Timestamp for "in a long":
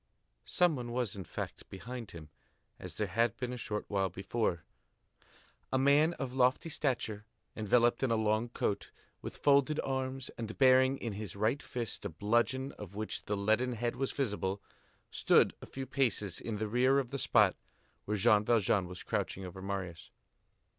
8.01-8.49